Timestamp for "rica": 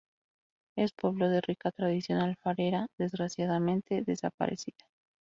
1.41-1.69